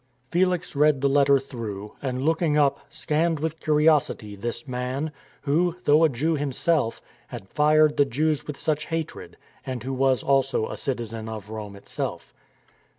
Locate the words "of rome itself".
11.29-12.33